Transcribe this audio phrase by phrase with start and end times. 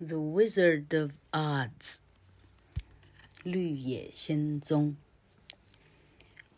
[0.00, 2.00] The Wizard of Oz.
[3.42, 4.96] 绿野仙踪.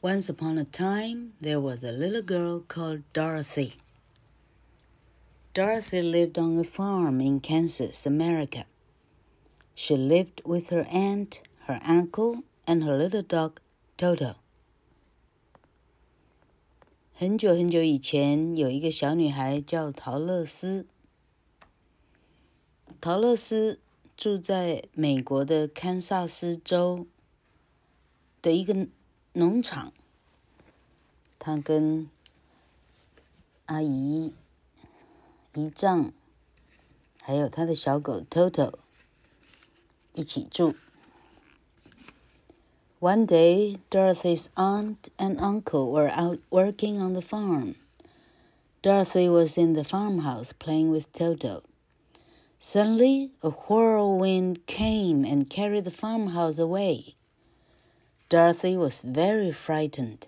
[0.00, 3.72] Once upon a time, there was a little girl called Dorothy.
[5.54, 8.64] Dorothy lived on a farm in Kansas, America.
[9.74, 13.60] She lived with her aunt, her uncle, and her little dog,
[13.96, 14.36] Toto.
[17.12, 20.86] 很久很久以前，有一个小女孩叫陶乐丝。
[23.02, 23.78] 陶乐斯
[24.16, 27.06] 住在美国的堪萨斯州
[28.42, 28.88] 的一个
[29.34, 29.92] 农场。
[31.38, 32.10] 他跟
[33.66, 34.34] 阿姨、
[35.54, 36.12] 姨丈，
[37.22, 38.74] 还有他的小狗 Toto
[40.14, 40.74] 一起住。
[43.00, 47.76] One day, Dorothy's aunt and uncle were out working on the farm.
[48.82, 51.62] Dorothy was in the farmhouse playing with Toto.
[52.62, 57.14] Suddenly, a whirlwind came and carried the farmhouse away.
[58.28, 60.26] Dorothy was very frightened.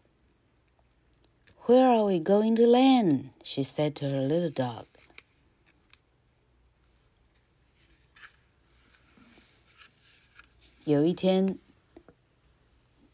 [1.67, 3.31] Where are we going to land?
[3.43, 4.87] she said to her little dog.
[10.85, 11.59] 有一天，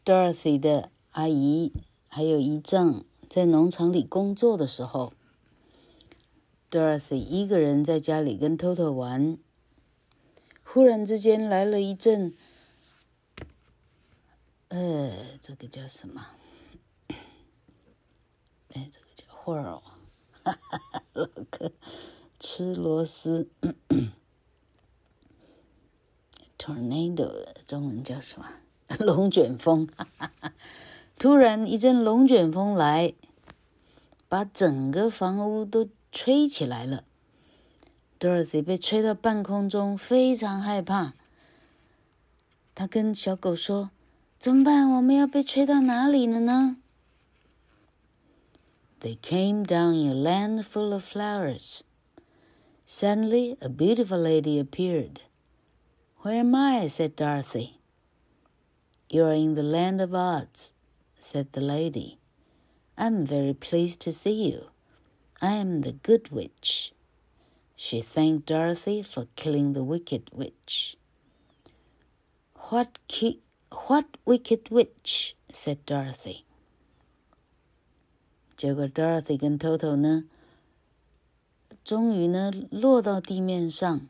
[0.05, 1.73] Dorothy 的阿姨
[2.07, 5.13] 还有姨丈在农场里工作的时候
[6.72, 9.36] ，Dorothy 一个人在家里跟 Toto 玩，
[10.64, 12.32] 忽然之间来了一阵，
[14.68, 16.28] 呃，这个叫什么？
[18.72, 19.82] 哎，这个叫 whirl，
[20.42, 21.72] 哈哈哈， 老哥，
[22.40, 23.50] 吃螺丝
[26.56, 28.48] ，tornado 中文叫什么？
[28.98, 30.54] 龙卷风，哈哈哈！
[31.18, 33.12] 突然一阵龙卷风来，
[34.26, 35.86] 把整个房屋都。
[36.11, 37.03] 吹起来了，
[38.19, 41.13] Dorothy 被吹到半空中，非常害怕。
[42.73, 44.89] 他跟小狗说：“怎么办？
[44.91, 46.77] 我们要被吹到哪里了呢？”
[48.99, 51.81] They came down in a land full of flowers.
[52.85, 55.21] Suddenly, a beautiful lady appeared.
[56.21, 56.87] Where am I?
[56.87, 57.79] said Dorothy.
[59.09, 60.73] You are in the land of Oz,
[61.19, 62.17] said the lady.
[62.97, 64.69] I'm very pleased to see you.
[65.41, 66.93] I am the good witch.
[67.75, 70.97] She thanked Dorothy for killing the wicked witch.
[72.69, 73.41] What, ki-
[73.87, 75.35] what wicked witch?
[75.51, 76.43] said Dorothy.
[78.57, 80.23] 结果 Dorothy 跟 Toto 呢，
[81.85, 84.07] 终于呢落到地面上，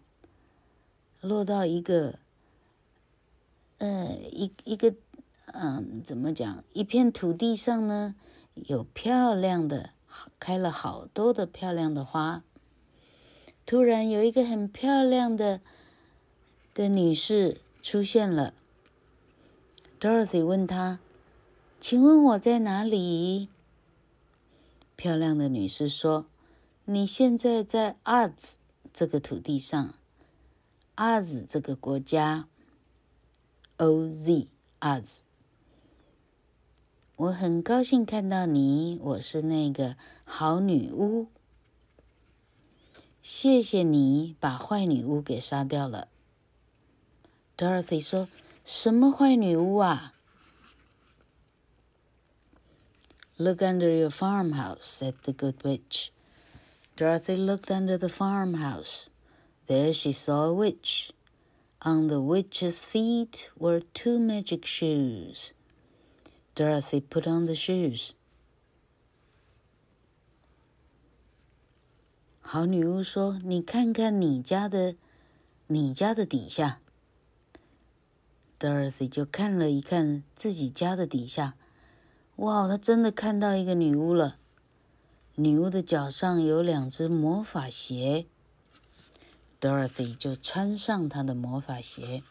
[1.20, 2.20] 落到一个，
[3.80, 4.96] 呃，一一个，
[5.48, 6.64] 嗯，怎么讲？
[6.72, 8.16] 一片土地上呢，
[8.56, 9.90] 有漂亮的
[10.39, 12.43] 开了好多的漂亮的花。
[13.65, 15.61] 突然有一个很漂亮的
[16.75, 18.55] 的女士出现了。
[20.01, 20.99] Dorothy 问她
[21.81, 23.49] ：“请问我在哪里？”
[24.97, 26.27] 漂亮的女士说
[26.87, 28.57] ：“你现在在 Oz
[28.93, 29.95] 这个土地上
[30.97, 32.49] ，Oz 这个国家
[33.79, 34.47] ，Oz
[34.81, 35.21] Oz。”
[37.22, 41.28] 我很高兴看到你，我是那个好女巫。
[43.22, 46.08] 谢谢你把坏女巫给杀掉了。
[47.58, 50.14] Dorothy 说：“什么坏女巫啊？”
[53.38, 56.10] Look under your farmhouse," said the good witch.
[56.96, 59.08] Dorothy looked under the farmhouse.
[59.68, 61.12] There she saw a witch.
[61.80, 65.52] On the witch's feet were two magic shoes.
[66.55, 68.11] Dorothy put on the shoes.
[72.41, 74.97] 好女巫说：“你看看你家的，
[75.69, 76.81] 你家的底下。”
[78.61, 81.55] Dorothy 就看了一看自己家的底下，
[82.37, 84.37] 哇，她真的看到一个女巫了。
[85.37, 88.27] 女巫的脚上有两只魔法鞋。
[89.59, 92.23] Dorothy 就穿上她的魔法鞋。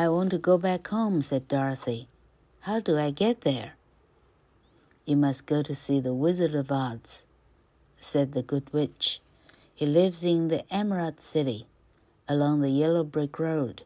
[0.00, 2.08] I want to go back home, said Dorothy.
[2.60, 3.74] How do I get there?
[5.04, 7.24] You must go to see the Wizard of Oz,
[7.98, 9.20] said the good witch.
[9.74, 11.66] He lives in the Emerald City,
[12.28, 13.84] along the yellow brick road.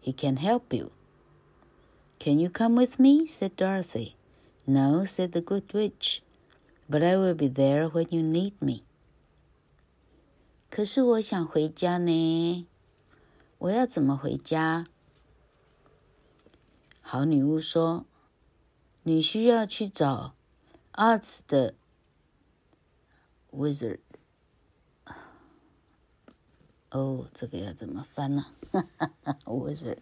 [0.00, 0.92] He can help you.
[2.18, 3.26] Can you come with me?
[3.26, 4.16] said Dorothy.
[4.66, 6.22] No, said the good witch,
[6.88, 8.82] but I will be there when you need me.
[10.70, 12.66] 可是我想回家呢，
[13.58, 14.86] 我要怎么回家？
[17.11, 18.05] 好女巫说
[19.01, 20.35] ：“你需要去找
[20.93, 21.73] Arts 的
[23.51, 24.01] Wizard。”
[26.91, 28.45] 哦，这个要怎么翻呢？
[29.45, 29.97] Wizard，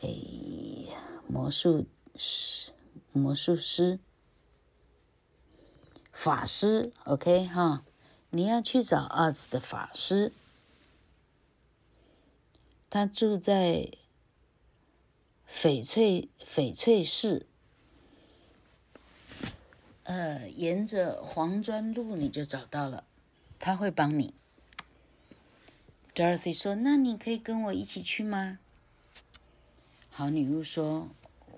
[0.00, 0.08] 哎，
[1.28, 1.84] 魔术
[2.16, 2.72] 师，
[3.12, 3.98] 魔术师，
[6.10, 7.84] 法师，OK 哈，
[8.30, 10.32] 你要去找 Oz 的法师，
[12.88, 13.98] 他住在
[15.56, 17.46] 翡翠翡翠市，
[20.02, 23.04] 呃，沿着黄砖路你就找到了，
[23.58, 24.34] 他会帮你。
[26.14, 28.58] Dorothy 说：“那你可以跟我一起去吗？”
[30.10, 31.08] 好女巫说：“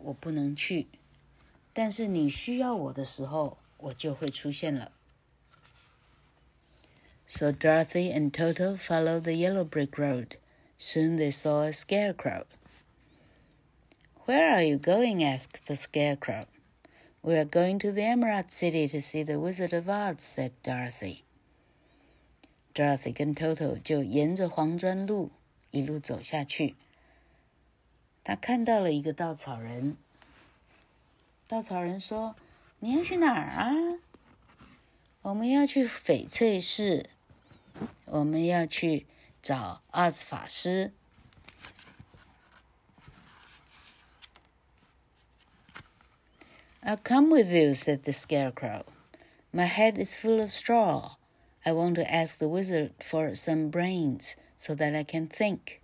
[0.04, 0.86] 我不能去，
[1.72, 4.92] 但是你需要我的时候，我就会出现了。”
[7.26, 10.36] So Dorothy and Toto followed the yellow brick road.
[10.78, 12.44] Soon they saw a scarecrow.
[14.26, 15.22] Where are you going?
[15.22, 16.46] asked the scarecrow.
[17.22, 21.22] We are going to the Emerald City to see the Wizard of Oz, said Dorothy.
[22.74, 25.30] Dorothy 跟 Toto 就沿着黄砖路
[25.70, 26.74] 一路走下去。
[28.24, 29.96] 他看到了一个稻草人。
[31.46, 32.34] 稻草人说
[32.80, 34.00] ：“你要去哪儿啊
[35.22, 37.10] ？”“我们要去翡翠市，
[38.06, 39.06] 我们要去
[39.40, 40.92] 找阿兹法师。”
[46.85, 48.85] I'll come with you," said the Scarecrow.
[49.53, 51.17] "My head is full of straw."
[51.63, 55.79] I want to ask the wizard for some brains so that I can think.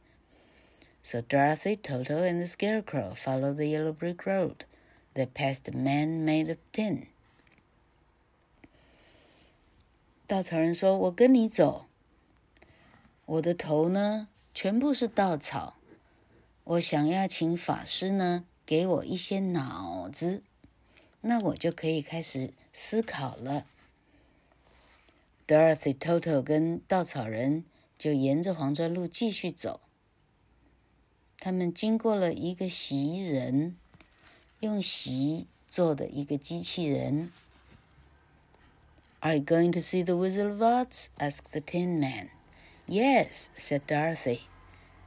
[1.03, 4.65] So Dorothy, Toto, and the Scarecrow followed the yellow brick road.
[5.13, 7.07] They passed a man made of tin.
[10.25, 11.85] 稻草人说：“我跟你走。
[13.25, 15.75] 我的头呢，全部是稻草。
[16.63, 20.41] 我想要请法师呢，给我一些脑子，
[21.22, 23.66] 那我就可以开始思考了。”
[25.48, 27.64] Dorothy、Toto 跟稻草人
[27.98, 29.80] 就沿着黄砖路继续走。
[31.38, 33.76] 他们经过了一个席人，
[34.60, 37.32] 用席做的一个机器人。
[39.20, 41.08] Are you going to see the Wizard of Oz?
[41.18, 42.30] asked the Tin Man.
[42.86, 44.42] Yes, said Dorothy.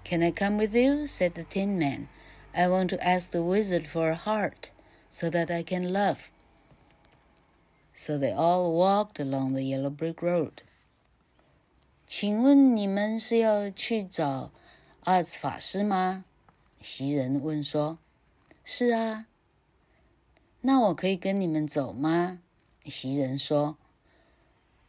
[0.03, 1.07] Can I come with you?
[1.07, 2.07] said the Tin Man.
[2.53, 4.71] I want to ask the wizard for a heart
[5.09, 6.29] so that I can love.
[7.93, 10.63] So they all walked along the yellow brick road.
[12.05, 14.51] 请问你们是要去找
[15.05, 16.25] 阿兹法师吗？
[16.81, 17.97] 袭人问说
[18.63, 19.27] ：“是啊。”
[20.61, 22.41] 那我可以跟你们走吗？
[22.85, 23.77] 袭人说：“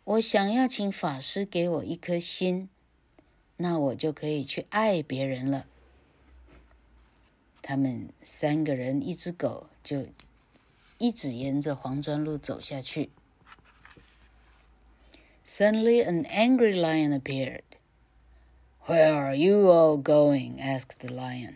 [0.05, 2.69] 我想要请法师给我一颗心，
[3.57, 5.67] 那我就可以去爱别人了。”
[7.63, 10.08] 他们三个人，一只狗就。
[11.02, 13.10] 一直沿着黄砖路走下去。
[15.44, 17.64] Suddenly, an angry lion appeared.
[18.86, 20.60] Where are you all going?
[20.62, 21.56] asked the lion.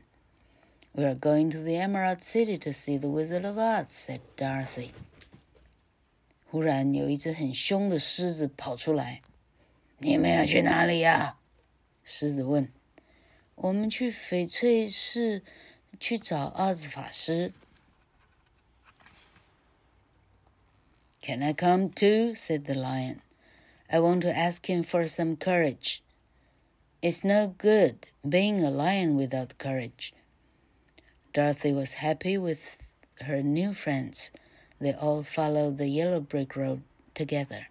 [0.94, 4.90] We are going to the Emerald City to see the Wizard of Oz, said Dorothy.
[6.50, 9.22] 忽然有一只很凶的狮子跑出来。
[10.00, 11.38] 你们要去哪里呀？
[12.04, 12.72] 狮子问。
[13.54, 15.44] 我们去翡翠市
[16.00, 17.54] 去找奥兹法师。
[21.22, 22.36] Can I come too?
[22.36, 23.22] said the lion.
[23.92, 26.02] I want to ask him for some courage.
[27.02, 30.14] It's no good being a lion without courage.
[31.34, 32.78] Dorothy was happy with
[33.22, 34.32] her new friends.
[34.80, 36.82] They all followed the yellow brick road
[37.14, 37.68] together.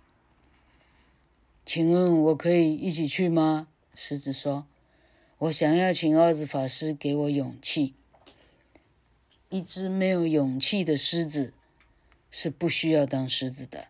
[1.66, 3.68] 请问我可以一起去吗？
[3.94, 7.94] 狮子说：“我想要请奥兹法师给我勇气。
[9.48, 11.52] 一只没有勇气的狮子
[12.30, 13.88] 是不需要当狮子的。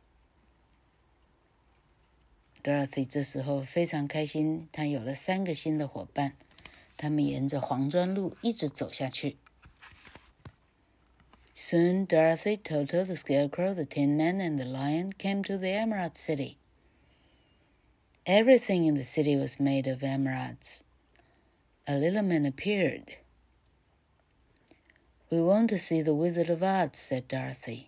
[2.62, 6.34] Dorothy 这时候非常开心，她有了三个新的伙伴。
[6.96, 9.36] 他们沿着黄砖路一直走下去。
[11.56, 16.56] Soon Dorothy, Toto, the Scarecrow, the Tin Man, and the Lion came to the Emerald City.
[18.24, 20.82] Everything in the city was made of emeralds.
[21.86, 23.16] A little man appeared.
[25.30, 27.87] We want to see the Wizard of Oz, said Dorothy.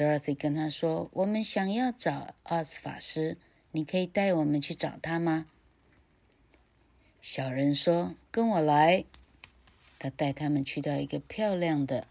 [0.00, 3.36] Dorothy 跟他说：“我们想要找奥斯法师，
[3.72, 5.46] 你可以带我们去找他吗？”
[7.22, 9.04] 小人说：“跟我来。”
[9.98, 12.06] 他带他们去到一个漂亮的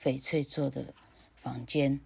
[0.00, 0.92] 翡翠做的
[1.34, 2.00] 房间。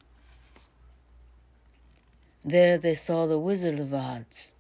[2.45, 4.53] There they saw the Wizard of Oz.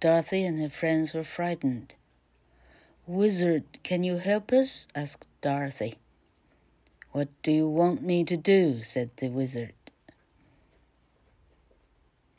[0.00, 1.96] Dorothy and her friends were frightened.
[3.06, 4.86] Wizard, can you help us?
[4.94, 5.96] asked Dorothy.
[7.11, 8.83] What do you want me to do?
[8.83, 9.73] said the wizard.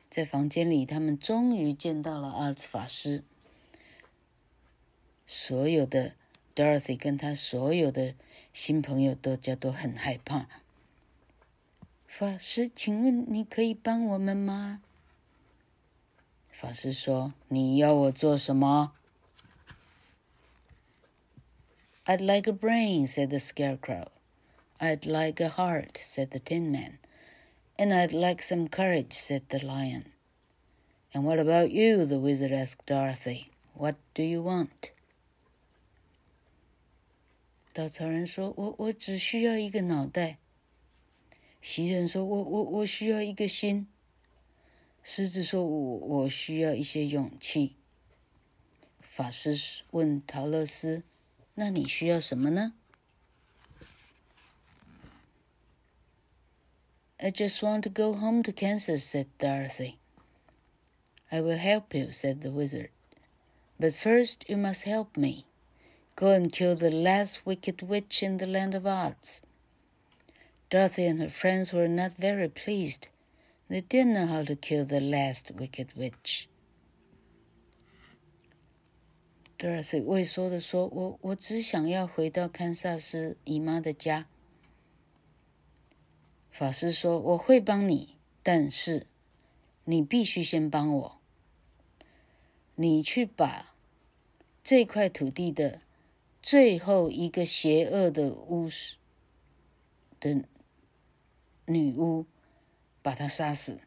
[0.09, 3.23] 在房间里，他们终于见到了阿兹法师。
[5.27, 6.15] 所有的
[6.55, 8.15] Dorothy 跟他所有的
[8.53, 10.49] 新朋友都叫都很害怕。
[12.07, 14.83] 法师，请问你可以帮我们吗？
[16.51, 18.93] 法师说：“你要我做什么
[22.05, 24.09] ？”“I'd like a brain,” said the Scarecrow.
[24.80, 27.00] “I'd like a heart,” said the Tin Man.
[27.78, 30.06] “And I'd like some courage,” said the Lion.
[31.14, 33.52] “And what about you?” the Wizard asked Dorothy.
[33.74, 34.92] “What do you want?”
[37.74, 40.38] 稻草人说：“我我只需要一个脑袋。”
[41.62, 43.88] 袭人说：“我我我需要一个心。”
[45.04, 47.76] 狮子说：“我我需要一些勇气。”
[49.02, 52.74] 法师问陶乐斯：“那你需要什么呢
[57.20, 59.98] ？”“I just want to go home to Kansas,” said Dorothy.
[61.32, 62.90] “I will help you,” said the wizard.
[63.80, 65.46] “But first you must help me.
[66.16, 69.42] Go and kill the last wicked witch in the land of Oz.
[70.70, 73.10] Dorothy and her friends were not very pleased.
[73.68, 76.48] They didn't know how to kill the last wicked witch.
[79.58, 84.28] Dorothy 畏缩地说：“我我只想要回到堪萨斯姨妈的家。”
[86.61, 89.07] 法师说：“我会帮你，但是
[89.87, 91.19] 你必须先帮我。
[92.75, 93.75] 你去把
[94.63, 95.81] 这块土地的
[96.43, 98.99] 最后一个邪恶的巫师
[100.21, 100.45] 的。”
[101.65, 102.27] 女巫
[103.01, 103.81] 把他杀死。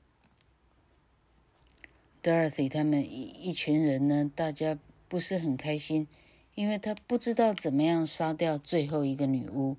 [2.23, 6.07] Dorothy 他们一一群人呢，大家不是很开心，
[6.55, 9.77] 因为他不知道怎么样杀掉最后一个女巫。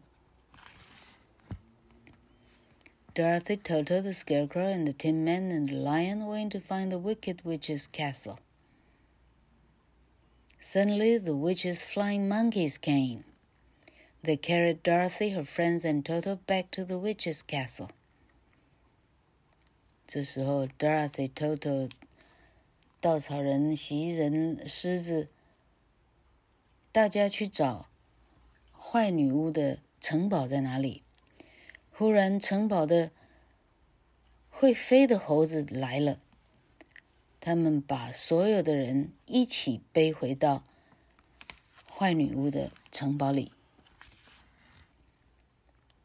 [3.13, 6.99] Dorothy, Toto, the Scarecrow, and the Tin Man and the Lion went to find the
[6.99, 8.39] Wicked Witch's castle.
[10.59, 13.23] Suddenly, the witch's flying monkeys came.
[14.21, 17.89] They carried Dorothy, her friends, and Toto back to the witch's castle.
[20.05, 21.89] 这时候，Dorothy、Toto、
[22.99, 25.29] 稻草人、袭人、狮子，
[26.91, 27.87] 大家去找
[28.77, 31.02] 坏女巫的城堡在哪里？
[31.93, 33.11] 忽然，城堡的
[34.49, 36.19] 会飞的猴子来了，
[37.39, 40.63] 他们把所有的人一起背回到
[41.89, 43.51] 坏女巫的城堡里。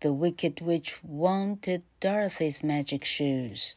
[0.01, 3.75] The Wicked Witch wanted Dorothy's magic shoes.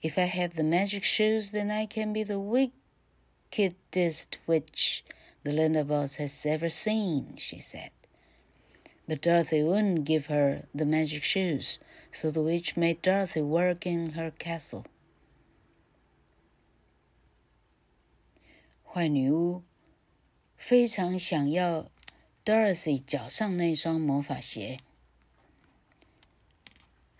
[0.00, 2.78] If I have the magic shoes, then I can be the wickedest
[4.46, 5.02] witch
[5.42, 7.90] the Land of Oz has ever seen, she said.
[9.11, 11.79] But Dorothy wouldn't give her the magic shoes,
[12.13, 14.85] so the witch made Dorothy work in her castle.
[18.85, 19.63] 坏女巫
[20.55, 21.89] 非常想要
[22.45, 24.77] Dorothy 脚上那双魔法鞋。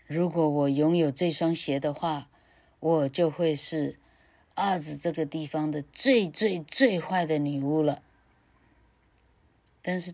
[0.07, 2.29] 如果我拥有这双鞋的话，
[2.79, 4.00] 我就会是
[4.55, 8.01] 二子这个地方的最最最坏的女巫了。
[9.81, 10.13] 但是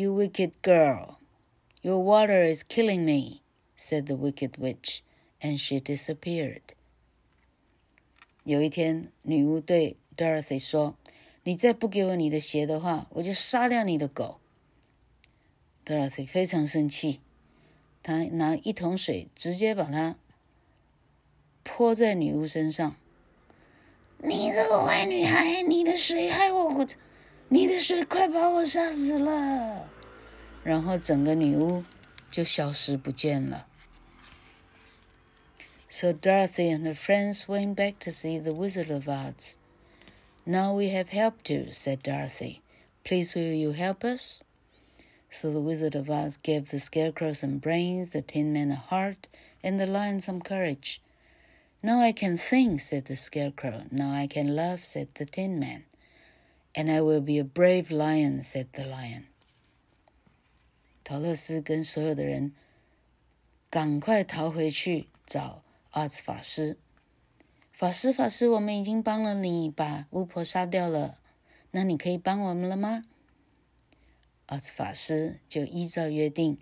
[0.00, 1.18] You wicked girl,
[1.82, 3.42] your water is killing me,
[3.76, 5.02] said the wicked witch,
[5.42, 6.62] and she disappeared.
[8.44, 10.96] 有一天，女巫对 Dorothy 说
[11.44, 14.40] ：“你再不给我你的鞋的话，我就杀掉你的狗。”
[15.84, 17.20] Dorothy 非常生气。
[18.02, 20.16] 她拿一桶水，直接把它
[21.62, 22.96] 泼在女巫身上。
[24.16, 26.86] 你这个坏女孩，你的水害我，
[27.50, 29.89] 你的水快把我杀死了。
[30.63, 31.83] 然后整个女巫
[32.31, 33.67] 就消失不见了。
[35.89, 39.57] So Dorothy and her friends went back to see the Wizard of Oz.
[40.45, 42.61] Now we have helped you, said Dorothy.
[43.03, 44.41] Please will you help us?
[45.29, 49.29] So the Wizard of Oz gave the Scarecrow some brains, the Tin Man a heart,
[49.63, 51.01] and the Lion some courage.
[51.81, 53.83] Now I can think, said the Scarecrow.
[53.91, 55.83] Now I can love, said the Tin Man.
[56.73, 59.27] And I will be a brave lion, said the lion.
[61.10, 62.52] 陶乐斯跟所有的人
[63.68, 66.78] 赶快逃回去找奥兹法师。
[67.72, 71.18] 法师，法师，我们已经帮了你，把巫婆杀掉了。
[71.72, 73.02] 那你可以帮我们了吗？
[74.46, 76.58] 奥兹法师就依照约定，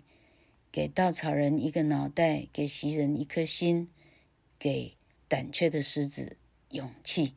[0.71, 3.91] 给稻草人一个脑袋，给袭人一颗心，
[4.57, 6.37] 给胆怯的狮子
[6.71, 7.35] 勇气。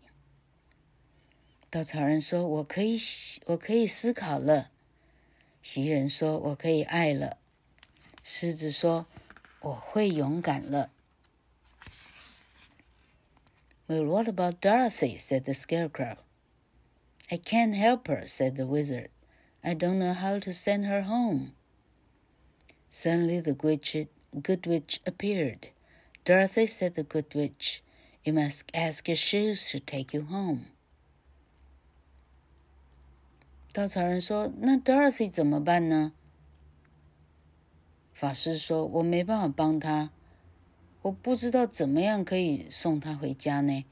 [1.68, 2.96] 稻草人说：“我可以，
[3.44, 4.70] 我可以思考了。”
[5.61, 7.37] 袭人说：“我可以爱了。”
[8.23, 10.89] 狮子说：“我会勇敢了。”
[13.87, 15.17] Well, what about Dorothy?
[15.17, 16.17] said the Scarecrow.
[17.31, 19.09] I can't help her, said the Wizard.
[19.63, 21.53] I don't know how to send her home.
[22.89, 25.69] Suddenly the good witch appeared.
[26.25, 27.81] Dorothy, said the good witch,
[28.23, 30.67] you must ask your shoes to take you home.
[33.72, 36.12] 稻草人说：“那 Dorothy 怎么办呢？”
[38.12, 40.10] 法师说：“我没办法帮他，
[41.00, 43.84] 我不知道怎么样可以送他回家呢。”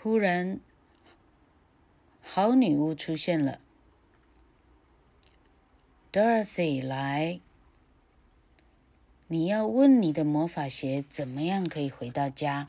[0.00, 0.60] 忽然，
[2.22, 3.60] 好女巫出现了。
[6.10, 7.38] Dorothy，来，
[9.28, 12.68] 你要问你的魔法鞋怎么样可以回到家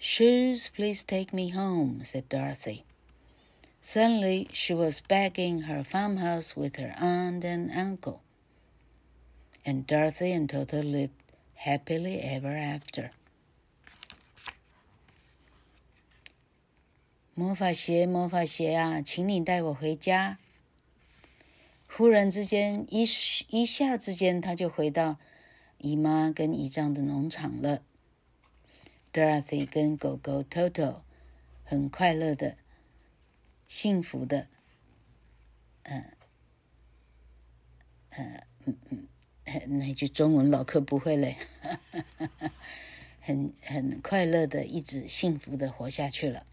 [0.00, 2.84] ？Shoes, please take me home," said Dorothy.
[3.83, 8.21] Suddenly, she was back in her farmhouse with her aunt and uncle.
[9.65, 11.11] And Dorothy and Toto lived
[11.55, 13.11] happily ever after.
[17.33, 20.37] 魔法鞋，魔法鞋啊，请你带我回家。
[21.87, 23.07] 忽然之间，一
[23.49, 25.17] 一下之间，他就回到
[25.77, 27.81] 姨妈跟姨丈的农场了。
[29.13, 31.01] Dorothy 跟狗狗 Toto
[31.63, 32.57] 很快乐的。
[33.74, 34.46] 幸福的，
[35.82, 36.16] 嗯，
[38.10, 39.08] 嗯嗯
[39.46, 41.36] 嗯，那句中文老客不会嘞，
[43.20, 46.46] 很很快乐的，一直幸福的活下去了，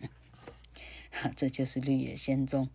[1.12, 2.70] 好，这就是绿野仙踪。